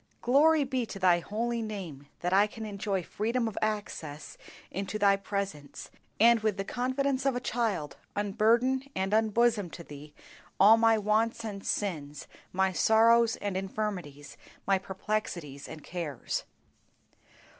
[0.23, 4.35] Glory be to Thy holy name that I can enjoy freedom of access
[4.71, 10.15] into Thy presence, and with the confidence of a child unburden and unbosom to Thee
[10.59, 16.45] all my wants and sins, my sorrows and infirmities, my perplexities and cares.